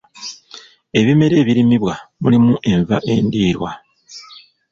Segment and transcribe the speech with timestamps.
[0.99, 3.71] Ebimera ebirimibwa mulimu enva endiirwa.